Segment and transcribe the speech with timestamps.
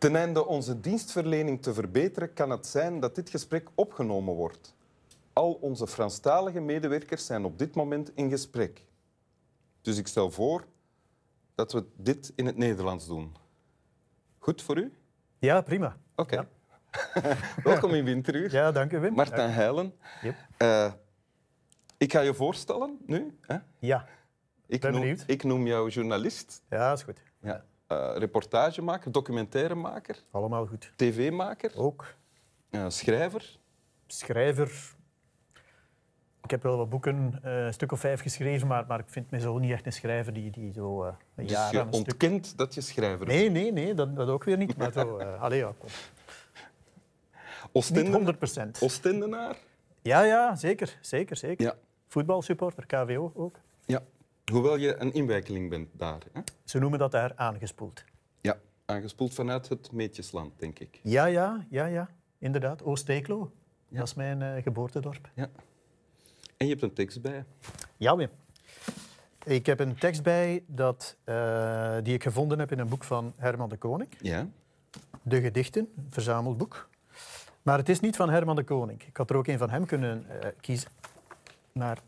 [0.00, 4.74] Ten einde onze dienstverlening te verbeteren, kan het zijn dat dit gesprek opgenomen wordt.
[5.32, 8.84] Al onze Franstalige medewerkers zijn op dit moment in gesprek.
[9.80, 10.64] Dus ik stel voor
[11.54, 13.36] dat we dit in het Nederlands doen.
[14.38, 14.92] Goed voor u?
[15.38, 15.96] Ja, prima.
[16.16, 16.34] Oké.
[16.34, 16.46] Ja.
[17.64, 18.52] Welkom in Winteruur.
[18.52, 19.14] Ja, dank u Wim.
[19.14, 19.94] Martijn Heilen.
[20.22, 20.34] Yep.
[20.56, 20.92] Eh,
[21.96, 23.38] ik ga je voorstellen nu.
[23.40, 23.56] Hè?
[23.78, 24.06] Ja,
[24.66, 25.24] Ik, Ben noem, benieuwd.
[25.26, 27.20] ik noem jou journalist, ja, is goed.
[27.40, 27.64] ja.
[27.90, 30.92] Eh, reportagemaker, documentairemaker, Allemaal goed.
[30.96, 32.14] tv-maker, Ook
[32.70, 33.58] eh, schrijver.
[34.06, 34.94] schrijver.
[36.44, 39.30] Ik heb wel wat boeken, eh, een stuk of vijf geschreven, maar, maar ik vind
[39.30, 41.94] me zo niet echt een schrijver die, die zo eh een Dus jaar je stuk...
[41.94, 43.38] ontkent dat je schrijver bent.
[43.38, 44.76] Nee, nee, nee, dat, dat ook weer niet.
[44.76, 45.88] Maar zo, allee, ja, kom.
[47.72, 48.82] Oostende- Niet 100 procent.
[48.82, 49.56] Oostendenaar?
[50.02, 50.98] Ja, ja, zeker.
[51.00, 51.64] Zeker, zeker.
[51.66, 51.74] Ja.
[52.06, 53.56] Voetbalsupporter, KVO ook.
[53.84, 54.00] ja.
[54.50, 56.22] Hoewel je een inwijkeling bent daar.
[56.32, 56.40] Hè?
[56.64, 58.04] Ze noemen dat daar aangespoeld.
[58.40, 61.00] Ja, aangespoeld vanuit het Meetjesland, denk ik.
[61.02, 62.08] Ja, ja, ja, ja.
[62.38, 62.82] Inderdaad.
[62.82, 63.52] Oost-Eeklo.
[63.88, 63.98] Ja.
[63.98, 65.28] Dat is mijn eh, geboortedorp.
[65.34, 65.50] Ja.
[66.56, 67.44] En je hebt een tekst bij.
[67.96, 68.28] Ja, Wim.
[69.44, 73.32] Ik heb een tekst bij dat, eh, die ik gevonden heb in een boek van
[73.36, 74.10] Herman de Koning.
[74.20, 74.48] Ja.
[75.22, 76.88] De Gedichten, een verzamelboek.
[77.62, 79.02] Maar het is niet van Herman de Koning.
[79.02, 80.90] Ik had er ook een van hem kunnen eh, kiezen.
[81.72, 81.98] Maar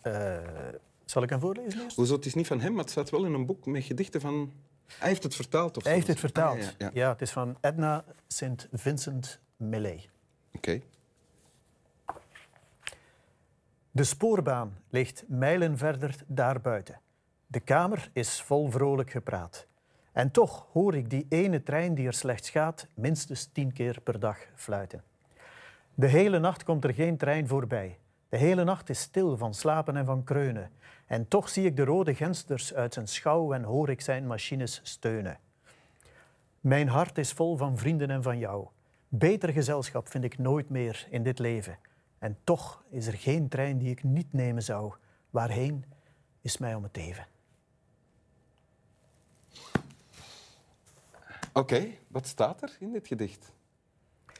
[1.13, 1.97] zal ik hem voorlezen eerst?
[1.97, 4.21] Hoezo, het is niet van hem, maar het staat wel in een boek met gedichten
[4.21, 4.53] van...
[4.87, 6.59] Hij heeft het vertaald of Hij heeft het vertaald.
[6.59, 6.91] Ah, ja, ja.
[6.95, 8.69] ja, het is van Edna St.
[8.73, 10.09] Vincent Millay.
[10.53, 10.81] Oké.
[13.91, 17.01] De spoorbaan ligt mijlen verder daarbuiten.
[17.47, 19.67] De kamer is vol vrolijk gepraat.
[20.13, 24.21] En toch hoor ik die ene trein die er slechts gaat minstens tien keer per
[24.21, 25.03] dag fluiten.
[25.95, 27.99] De hele nacht komt er geen trein voorbij.
[28.32, 30.70] De hele nacht is stil van slapen en van kreunen.
[31.06, 34.81] En toch zie ik de rode gensters uit zijn schouw en hoor ik zijn machines
[34.82, 35.38] steunen.
[36.60, 38.66] Mijn hart is vol van vrienden en van jou.
[39.09, 41.78] Beter gezelschap vind ik nooit meer in dit leven.
[42.19, 44.94] En toch is er geen trein die ik niet nemen zou.
[45.31, 45.84] Waarheen
[46.41, 47.26] is mij om het even.
[51.53, 53.53] Oké, wat staat er in dit gedicht?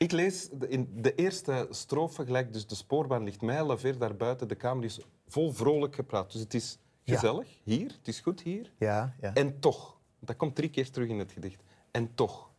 [0.03, 4.49] Ik lees de, in de eerste strofe gelijk, dus de spoorbaan ligt mijlen ver daarbuiten,
[4.49, 6.33] de kamer is vol vrolijk gepraat.
[6.33, 7.15] Dus het is Ja.
[7.15, 8.73] gezellig hier, het is goed hier.
[8.79, 9.35] Ja, ja.
[9.35, 11.63] En toch, dat komt drie keer terug in het gedicht.
[11.91, 12.51] En toch.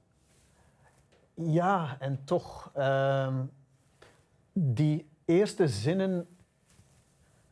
[1.33, 3.43] Ja, en toch, ehm,
[4.53, 6.27] die eerste zinnen,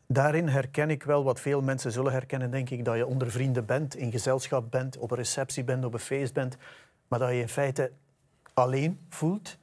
[0.07, 3.65] daarin herken ik wel wat veel mensen zullen herkennen, denk ik, dat je onder vrienden
[3.65, 6.57] bent, in gezelschap bent, op een receptie bent, op een feest bent,
[7.07, 7.91] maar dat je in feite
[8.53, 9.57] alleen voelt,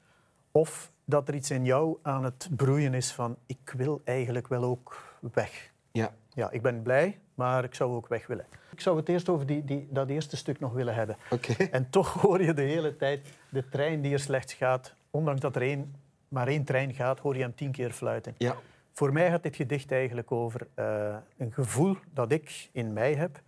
[0.58, 4.64] of dat er iets in jou aan het broeien is van, ik wil eigenlijk wel
[4.64, 5.70] ook weg.
[5.90, 6.14] Ja.
[6.28, 8.46] Ja, ik ben blij, maar ik zou ook weg willen.
[8.70, 11.16] Ik zou het eerst over die, die, dat eerste stuk nog willen hebben.
[11.30, 11.52] Oké.
[11.76, 14.94] En toch hoor je de hele tijd de trein die er slechts gaat.
[15.10, 15.94] Ondanks dat er één,
[16.28, 18.34] maar één trein gaat, hoor je hem tien keer fluiten.
[18.38, 18.56] Ja.
[18.92, 23.40] Voor mij gaat dit gedicht eigenlijk over eh, een gevoel dat ik in mij heb.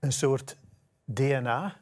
[0.00, 0.56] Een soort
[1.04, 1.80] DNA.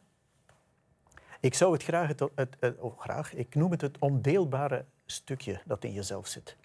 [1.40, 5.60] Ik zou het graag, het, het, het- oh, graag, ik noem het het ondeelbare stukje
[5.64, 6.56] dat in jezelf zit.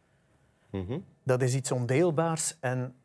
[0.69, 0.99] Mhm.
[1.23, 2.95] Dat is iets ondeelbaars en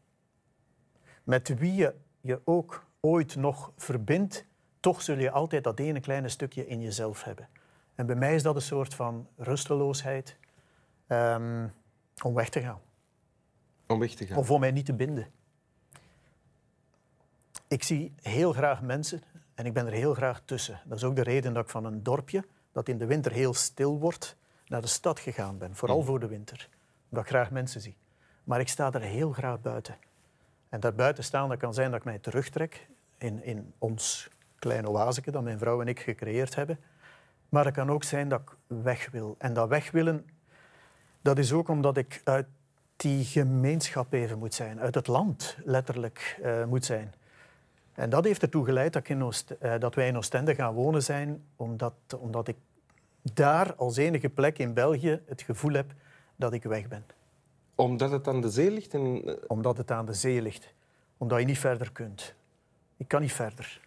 [1.25, 4.45] met wie je je ook ooit nog verbindt,
[4.81, 7.49] toch zul je altijd dat ene kleine stukje in jezelf hebben.
[7.95, 10.37] En bij mij is dat een soort van rusteloosheid
[11.07, 11.69] ehm,
[12.23, 12.81] om weg te gaan
[13.87, 14.37] Om weg te gaan.
[14.39, 15.27] of om mij niet te binden.
[17.69, 19.23] Ik zie heel graag mensen
[19.60, 20.81] en ik ben er heel graag tussen.
[20.84, 23.54] Dat is ook de reden dat ik van een dorpje dat in de winter heel
[23.54, 25.76] stil wordt, naar de stad gegaan ben.
[25.76, 26.69] Vooral voor de winter.
[27.09, 27.97] Omdat ik graag mensen zie.
[28.44, 29.97] Maar ik sta er heel graag buiten.
[30.69, 32.88] En daarbuiten staan, dat kan zijn dat ik mij terugtrek
[33.19, 34.28] in, in ons
[34.59, 36.78] kleine oaseke dat mijn vrouw en ik gecreëerd hebben.
[37.48, 39.34] Maar het kan ook zijn dat ik weg wil.
[39.39, 40.27] En dat weg willen,
[41.21, 42.47] dat is ook omdat ik uit
[42.97, 44.80] die gemeenschap even moet zijn.
[44.80, 47.15] Uit het land letterlijk eh, moet zijn.
[48.01, 50.75] En dat heeft ertoe geleid dat, ik in Oost, eh, dat wij in Oostende gaan
[50.75, 52.57] wonen zijn, omdat, omdat ik
[53.33, 55.93] daar als enige plek in België het gevoel heb
[56.37, 57.05] dat ik weg ben.
[57.75, 59.23] Omdat het aan de zee ligt en...
[59.25, 60.75] eh, Omdat het aan de zee ligt.
[61.17, 62.35] Omdat je niet verder kunt.
[62.97, 63.81] Ik kan niet verder.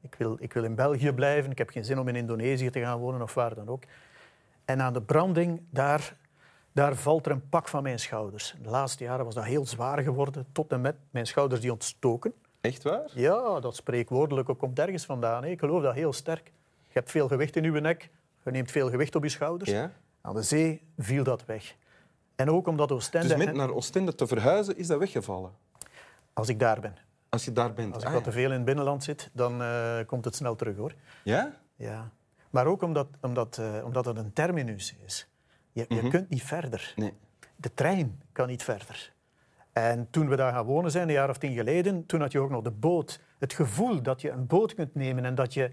[0.00, 1.50] Ik wil, ik wil in België blijven.
[1.50, 3.82] Ik heb geen zin om in Indonesië te gaan wonen of waar dan ook.
[4.64, 6.16] En aan de branding, daar,
[6.72, 8.54] daar valt er een pak van mijn schouders.
[8.62, 12.34] De laatste jaren was dat heel zwaar geworden, tot en met mijn schouders die ontstoken.
[12.60, 13.10] Echt waar?
[13.14, 15.42] Ja, dat spreekwoordelijke komt ergens vandaan.
[15.42, 15.48] hè.
[15.48, 16.46] Ik geloof dat heel sterk.
[16.86, 18.10] Je hebt veel gewicht in je nek,
[18.44, 19.70] je neemt veel gewicht op je schouders.
[19.70, 19.92] Ja.
[20.20, 21.76] Aan de zee viel dat weg.
[22.36, 23.28] En ook omdat Oostende...
[23.28, 25.52] Dus met naar Oostende te verhuizen is dat weggevallen.
[26.32, 26.96] Als ik daar ben.
[27.28, 27.94] Als je daar bent.
[27.94, 30.56] Als ik Ah, wat te veel in het binnenland zit, dan eh, komt het snel
[30.56, 30.92] terug hoor.
[31.24, 31.56] Ja?
[31.76, 32.10] Ja.
[32.50, 35.28] Maar ook omdat, omdat, uh, omdat het een terminus is.
[35.72, 36.92] Je, je kunt niet verder.
[36.96, 37.12] Nee.
[37.56, 39.12] De trein kan niet verder.
[39.80, 42.38] En toen we daar gaan wonen zijn, een jaar of tien geleden, toen had je
[42.38, 43.20] ook nog de boot.
[43.38, 45.72] Het gevoel dat je een boot kunt nemen en dat je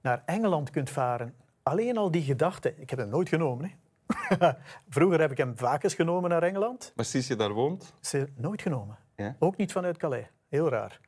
[0.00, 1.34] naar Engeland kunt varen.
[1.62, 2.74] Alleen al die gedachte.
[2.76, 3.70] Ik heb hem nooit genomen.
[4.06, 4.52] Hè.
[4.88, 6.92] Vroeger heb ik hem vaak eens genomen naar Engeland.
[6.96, 7.94] Maar sinds je daar woont?
[8.00, 8.98] Ze nooit genomen.
[9.16, 9.36] Ja?
[9.38, 10.26] Ook niet vanuit Calais.
[10.48, 11.00] Heel raar.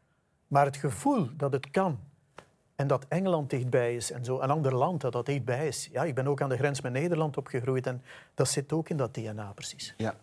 [0.46, 1.98] Maar het gevoel dat het kan
[2.74, 5.88] en dat Engeland dichtbij is en zo, een ander land dat dat dichtbij is.
[5.92, 8.02] Ja, ik ben ook aan de grens met Nederland opgegroeid en
[8.34, 9.94] dat zit ook in dat DNA precies.
[9.96, 10.14] Ja.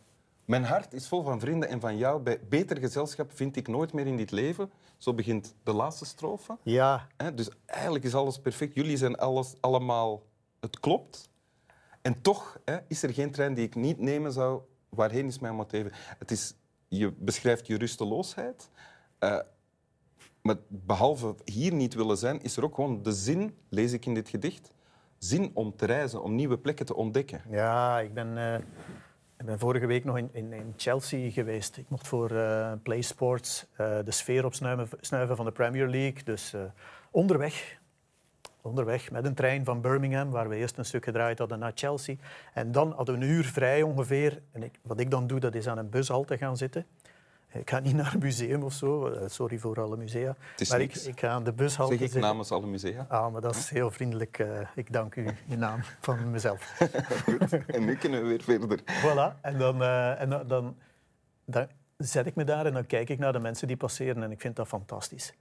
[0.46, 2.22] Mijn hart is vol van vrienden en van jou.
[2.22, 4.72] Bij beter gezelschap vind ik nooit meer in dit leven.
[4.98, 6.58] Zo begint de laatste strofe.
[6.64, 7.08] Ja.
[7.36, 8.76] Dus eigenlijk is alles perfect.
[8.76, 10.24] Jullie zijn alles, allemaal...
[10.60, 11.30] Het klopt.
[12.02, 14.62] En toch is er geen trein die ik niet nemen zou.
[14.90, 16.16] Waarheen is mijn motief?
[16.18, 16.54] Het is,
[16.88, 18.70] je beschrijft je rusteloosheid.
[19.20, 19.40] Uh,
[20.42, 24.14] maar behalve hier niet willen zijn, is er ook gewoon de zin, lees ik in
[24.14, 24.72] dit gedicht,
[25.18, 27.42] zin om te reizen, om nieuwe plekken te ontdekken.
[27.50, 28.56] Ja, ik ben, uh,
[29.38, 31.78] ik ben vorige week nog in, in, Chelsea geweest.
[31.78, 36.24] Ik mocht voor uh, Play Sports uh, de sfeer opsnuiven van de Premier League.
[36.24, 36.54] Dus
[37.12, 37.78] onderweg,
[38.62, 42.16] onderweg met een trein van Birmingham, waar we eerst een stuk gedraaid hadden naar Chelsea.
[42.54, 44.42] En dan hadden we een uur vrij ongeveer.
[44.52, 46.86] En ik, wat ik dan doe, dat is aan een bushalte gaan zitten.
[47.60, 49.08] Ik ga niet naar een museum of zo.
[49.08, 50.36] Eh, sorry voor alle musea.
[50.70, 53.06] maar ik, ik, ga aan de bushalte Zeg ik namens alle musea?
[53.10, 54.40] Ah, maar dat is heel vriendelijk.
[54.40, 56.76] Uh, ik dank u in naam van mezelf.
[57.24, 57.66] Goed.
[57.66, 58.80] En nu kunnen we weer verder.
[58.80, 59.42] Voilà.
[59.42, 60.76] En, dan, uh, en dan, dan,
[61.46, 61.68] dan,
[61.98, 64.42] zet ik me daar en dan kijk ik naar de mensen die passeren en ik
[64.42, 65.34] vind dat fantastisch.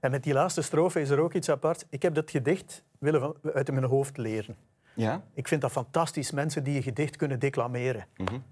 [0.00, 1.86] En met die laatste strofe is er ook iets apart.
[1.88, 4.56] Ik heb dat gedicht willen van, uit mijn hoofd leren.
[4.94, 5.22] Ja?
[5.34, 8.06] Ik vind dat fantastisch, mensen die een gedicht kunnen declameren.
[8.16, 8.42] Mm -hmm.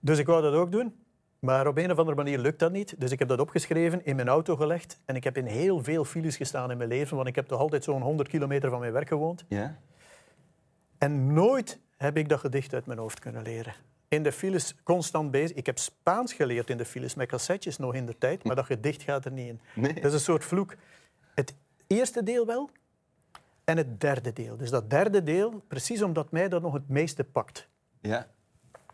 [0.00, 0.94] Dus ik wou dat ook doen.
[1.40, 2.94] Maar op een of andere manier lukt dat niet.
[2.98, 5.00] Dus ik heb dat opgeschreven, in mijn auto gelegd.
[5.04, 7.60] En ik heb in heel veel files gestaan in mijn leven, want ik heb toch
[7.60, 9.44] altijd zo'n 100 kilometer van mijn werk gewoond.
[9.48, 9.78] Ja.
[10.98, 13.74] En nooit heb ik dat gedicht uit mijn hoofd kunnen leren.
[14.08, 15.56] In de files constant bezig.
[15.56, 18.64] Ik heb Spaans geleerd in de files met cassettes nog in de tijd, maar dat
[18.64, 19.60] gedicht gaat er niet in.
[19.74, 19.94] Nee.
[19.94, 20.74] Dat is een soort vloek.
[21.34, 21.54] Het
[21.86, 22.70] eerste deel wel
[23.64, 24.56] en het derde deel.
[24.56, 27.68] Dus dat derde deel, precies omdat mij dat nog het meeste pakt.
[28.00, 28.26] Ja.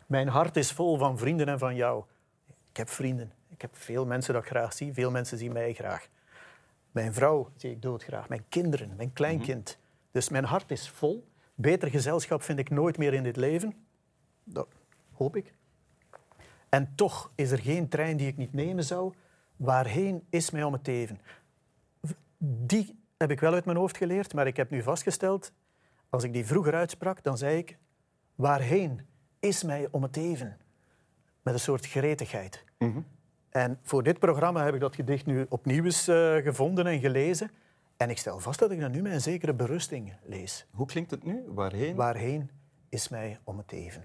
[0.05, 2.03] Mijn hart is vol van vrienden en van jou.
[2.77, 3.31] Ik heb vrienden.
[3.49, 4.93] Ik heb veel mensen dat ik graag zie.
[4.93, 6.07] Veel mensen zien mij graag.
[6.91, 8.29] Mijn vrouw zie ik doodgraag.
[8.29, 9.77] Mijn kinderen, mijn kleinkind.
[10.11, 11.27] Dus mijn hart is vol.
[11.55, 13.73] Beter gezelschap vind ik nooit meer in dit leven.
[14.43, 14.67] Dat
[15.11, 15.53] hoop ik.
[16.69, 19.13] En toch is er geen trein die ik niet nemen zou.
[19.55, 21.19] Waarheen is mij om het even.
[22.37, 25.51] Die heb ik wel uit mijn hoofd geleerd, maar ik heb nu vastgesteld,
[26.09, 27.77] als ik die vroeger uitsprak, dan zei ik,
[28.35, 29.07] waarheen
[29.39, 30.57] is mij om het even
[31.47, 32.63] met een soort gretigheid.
[32.77, 32.99] Mhm.
[33.49, 37.51] En voor dit programma heb ik dat gedicht nu opnieuw eens uh, gevonden en gelezen.
[37.97, 40.65] En ik stel vast dat ik dat nu met een zekere berusting lees.
[40.71, 41.43] Hoe klinkt het nu?
[41.47, 41.95] Waarheen?
[41.95, 42.49] Waarheen
[42.89, 44.03] is mij om het even.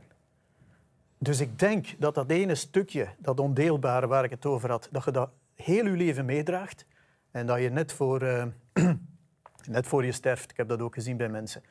[1.18, 5.04] Dus ik denk dat dat ene stukje, dat ondeelbare waar ik het over had, dat
[5.04, 6.86] je dat heel je leven meedraagt.
[7.30, 8.44] En dat je net voor, uh,
[9.76, 11.62] net voor je sterft, ik heb dat ook gezien bij mensen,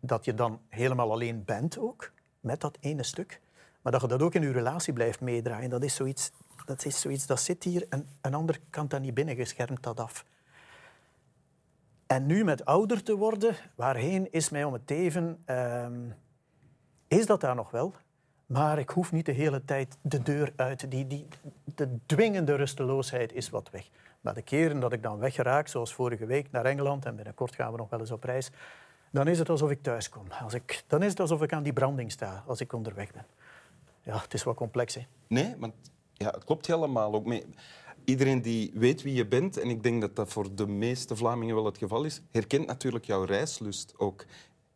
[0.00, 3.40] dat je dan helemaal alleen bent ook, met dat ene stuk.
[3.82, 6.30] Maar dat je dat ook in je relatie blijft meedraaien, dat is zoiets
[6.64, 10.00] dat, is zoiets, dat zit hier en een ander kan dat niet binnen, geschermd dat
[10.00, 10.24] af.
[12.06, 15.86] En nu met ouder te worden, waarheen is mij om het even, uh,
[17.08, 17.94] is dat daar nog wel.
[18.46, 20.90] Maar ik hoef niet de hele tijd de deur uit.
[20.90, 21.26] Die, die,
[21.64, 23.88] de dwingende rusteloosheid is wat weg.
[24.20, 27.72] Maar de keren dat ik dan weggeraak, zoals vorige week naar Engeland, en binnenkort gaan
[27.72, 28.50] we nog wel eens op reis,
[29.10, 30.26] dan is het alsof ik thuis kom.
[30.42, 33.24] Als ik, dan is het alsof ik aan die branding sta als ik onderweg ben.
[34.02, 34.94] Ja, het is wat complex.
[34.94, 35.06] Hè?
[35.26, 35.74] Nee, want
[36.12, 37.14] ja, het klopt helemaal.
[37.14, 37.44] Ook mee.
[38.04, 41.54] Iedereen die weet wie je bent, en ik denk dat dat voor de meeste Vlamingen
[41.54, 44.24] wel het geval is, herkent natuurlijk jouw reislust ook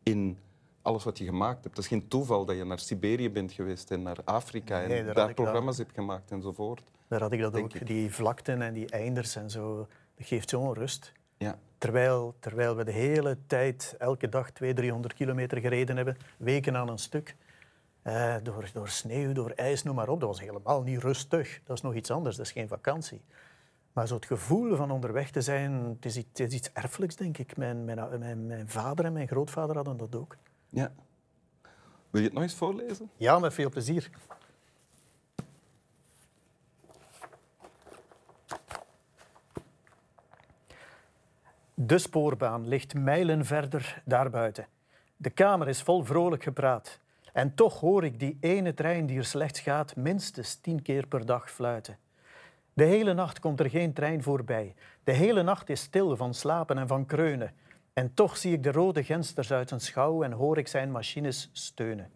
[0.02, 0.38] in
[0.83, 1.76] alles wat je gemaakt hebt.
[1.76, 5.04] Het is geen toeval dat je naar Siberië bent geweest en naar Afrika en Nee,
[5.04, 6.83] daar programma's hebt gemaakt enzovoort.
[7.09, 7.75] Daar had ik dat Denk ook.
[7.75, 7.87] ik.
[7.87, 9.76] Die vlakten en die einders en zo,
[10.16, 11.12] dat geeft zo'n rust.
[11.37, 11.59] Ja.
[11.78, 16.88] Terwijl, terwijl we de hele tijd, elke dag 200, 300 kilometer gereden hebben, weken aan
[16.88, 17.37] een stuk.
[18.04, 20.20] Eh, door, door sneeuw, door ijs, noem maar op.
[20.20, 21.61] Dat was helemaal niet rustig.
[21.64, 23.20] Dat is nog iets anders, dat is geen vakantie.
[23.92, 27.16] Maar zo het gevoel van onderweg te zijn, het is, iets- het is iets erfelijks,
[27.16, 27.56] denk ik.
[27.56, 30.37] Mijn, mijn, mijn, mijn vader en mijn grootvader hadden dat ook.
[30.68, 30.92] ja.
[32.11, 33.11] Wil je het nog eens voorlezen?
[33.16, 34.11] Ja, met veel plezier.
[41.75, 44.66] De spoorbaan ligt mijlen verder daarbuiten.
[45.16, 46.99] De kamer is vol vrolijk gepraat.
[47.35, 51.26] En toch hoor ik die ene trein die er slechts gaat minstens tien keer per
[51.26, 51.99] dag fluiten.
[52.73, 54.75] De hele nacht komt er geen trein voorbij.
[55.05, 57.55] De hele nacht is stil van slapen en van kreunen.
[57.93, 61.50] En toch zie ik de rode gensters uit zijn schouw en hoor ik zijn machines
[61.53, 62.11] steunen.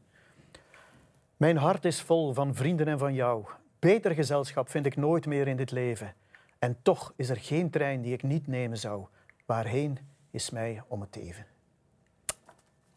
[1.36, 3.46] Mijn hart is vol van vrienden en van jou.
[3.78, 6.14] Beter gezelschap vind ik nooit meer in dit leven.
[6.58, 9.06] En toch is er geen trein die ik niet nemen zou.
[9.46, 9.98] Waarheen
[10.30, 11.46] is mij om het even.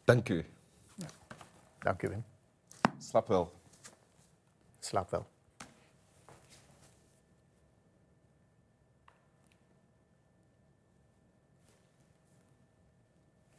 [0.04, 0.51] Dank u.
[1.82, 2.24] Dank u, Wim.
[2.98, 3.52] Slap wel.
[4.80, 5.26] Slaap wel.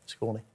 [0.03, 0.52] Schoon, hè?